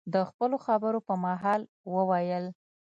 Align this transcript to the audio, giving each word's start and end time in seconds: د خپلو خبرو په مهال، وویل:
د 0.13 0.15
خپلو 0.29 0.55
خبرو 0.65 0.99
په 1.07 1.13
مهال، 1.23 1.61
وویل: 1.95 2.45